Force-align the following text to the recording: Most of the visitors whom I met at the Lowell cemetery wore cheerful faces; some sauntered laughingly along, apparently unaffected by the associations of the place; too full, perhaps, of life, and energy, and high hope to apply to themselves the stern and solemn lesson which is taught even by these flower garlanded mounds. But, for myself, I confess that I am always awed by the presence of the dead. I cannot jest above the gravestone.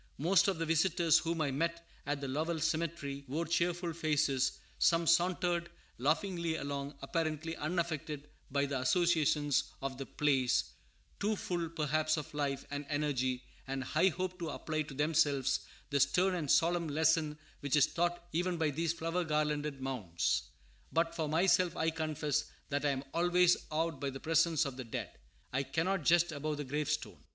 Most 0.17 0.47
of 0.47 0.57
the 0.57 0.65
visitors 0.65 1.19
whom 1.19 1.41
I 1.41 1.51
met 1.51 1.87
at 2.07 2.21
the 2.21 2.27
Lowell 2.27 2.59
cemetery 2.59 3.23
wore 3.27 3.45
cheerful 3.45 3.93
faces; 3.93 4.53
some 4.79 5.05
sauntered 5.05 5.69
laughingly 5.99 6.55
along, 6.55 6.95
apparently 7.03 7.55
unaffected 7.55 8.27
by 8.49 8.65
the 8.65 8.79
associations 8.81 9.65
of 9.79 9.99
the 9.99 10.07
place; 10.07 10.71
too 11.19 11.35
full, 11.35 11.69
perhaps, 11.69 12.17
of 12.17 12.33
life, 12.33 12.65
and 12.71 12.87
energy, 12.89 13.43
and 13.67 13.83
high 13.83 14.07
hope 14.07 14.39
to 14.39 14.49
apply 14.49 14.81
to 14.81 14.95
themselves 14.95 15.59
the 15.91 15.99
stern 15.99 16.33
and 16.33 16.49
solemn 16.49 16.87
lesson 16.87 17.37
which 17.59 17.75
is 17.75 17.85
taught 17.85 18.27
even 18.31 18.57
by 18.57 18.71
these 18.71 18.93
flower 18.93 19.23
garlanded 19.23 19.81
mounds. 19.81 20.49
But, 20.91 21.13
for 21.15 21.29
myself, 21.29 21.75
I 21.77 21.91
confess 21.91 22.45
that 22.69 22.85
I 22.85 22.89
am 22.89 23.03
always 23.13 23.55
awed 23.69 23.99
by 24.01 24.09
the 24.09 24.19
presence 24.19 24.65
of 24.65 24.77
the 24.77 24.83
dead. 24.83 25.11
I 25.53 25.61
cannot 25.61 26.05
jest 26.05 26.31
above 26.31 26.57
the 26.57 26.63
gravestone. 26.63 27.23